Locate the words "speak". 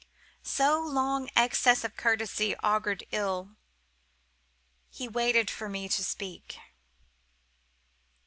6.03-6.57